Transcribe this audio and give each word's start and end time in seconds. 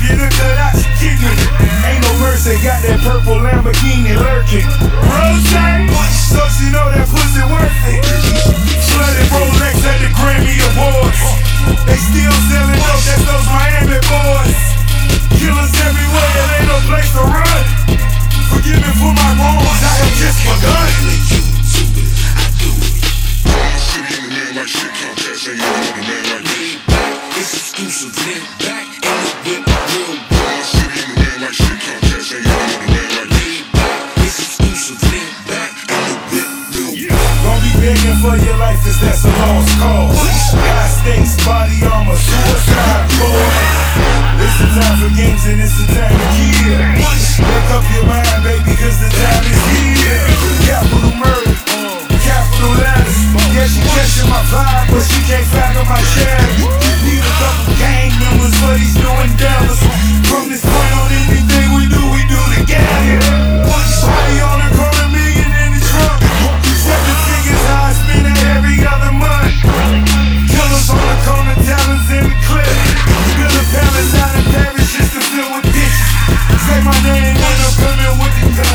getting 0.00 0.26
it. 0.26 1.50
Ain't 1.84 2.00
no 2.02 2.12
mercy, 2.18 2.56
got 2.64 2.80
that 2.82 3.00
purple 3.04 3.38
Lamborghini 3.38 4.16
lurking. 4.16 4.66
Rose, 5.04 5.46
so 6.30 6.42
she 6.56 6.70
know 6.72 6.86
that 6.90 7.06
pussy 7.08 7.44
worth 7.46 7.88
it. 7.90 8.02
Flooded 8.90 9.28
Rolex 9.30 9.76
at 9.84 9.98
the 10.00 10.10
Grammy 10.16 10.56
Awards. 10.74 11.20
They 11.86 11.98
still 12.00 12.34
selling 12.48 12.80
dope, 12.80 13.04
that's 13.04 13.24
those 13.28 13.46
Miami 13.52 14.00
boys. 14.08 14.58
Killers 15.38 15.74
everywhere, 15.84 16.32
it 16.34 16.48
ain't 16.58 16.68
no 16.68 16.78
place 16.88 17.10
to 17.14 17.22
run. 17.22 17.64
Forgive 18.50 18.80
me 18.80 18.90
for 18.98 19.12
my 19.12 19.30
wrongs, 19.38 19.82
I 19.84 19.92
have 20.00 20.14
just 20.16 20.38
begun. 20.42 20.90
In 23.94 24.32
the 24.32 24.44
like 24.56 24.68
shit 24.68 24.92
contest, 24.96 25.48
ain't 25.48 25.60
on 25.60 25.68
the 25.92 26.02
man 26.08 26.24
like 26.32 26.44
me. 26.48 26.80
It's 27.36 27.52
exclusive, 27.52 28.14
man. 28.24 29.63
Begging 37.84 38.16
for 38.24 38.32
your 38.40 38.56
life 38.56 38.80
is 38.88 38.96
that's 38.96 39.28
a 39.28 39.32
lost 39.44 39.68
cause. 39.76 40.16
High 40.56 40.88
stakes, 40.88 41.36
body 41.44 41.84
armor, 41.84 42.16
suicide 42.16 43.12
boy. 43.20 43.44
It's 44.40 44.56
the 44.56 44.68
time 44.72 44.96
for 45.04 45.12
games 45.12 45.44
and 45.44 45.60
it's 45.60 45.76
the 45.76 45.92
time 45.92 46.16
to 46.16 46.28
kill. 46.32 46.80
Wake 46.80 47.70
up 47.76 47.84
your 47.92 48.08
mind, 48.08 48.40
baby, 48.40 48.72
cause 48.80 48.96
the 49.04 49.12
time 49.12 49.44
is 49.52 49.60
here. 49.76 50.16
Capital 50.64 51.12
murder, 51.12 51.60
capital 52.24 52.72
letters. 52.72 53.20
Yeah, 53.52 53.68
she 53.68 53.84
catching 53.92 54.32
my 54.32 54.40
vibe, 54.48 54.88
but 54.88 55.04
she 55.04 55.20
can't 55.28 55.44
fathom 55.52 55.84
my 55.84 56.00
shadow. 56.16 56.63
Bye. 78.42 78.73